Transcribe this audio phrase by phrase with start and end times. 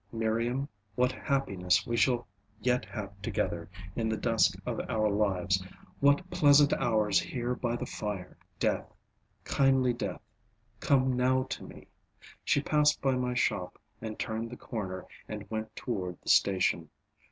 [0.11, 2.27] Miriam, what happiness we shall
[2.59, 5.63] yet have together, in the dusk of our lives,
[5.99, 8.91] what pleasant hours here by the fire Death,
[9.43, 10.23] kindly death,
[10.79, 11.87] come now to me.
[12.43, 16.89] She passed by my shop and turned the corner and went toward the station.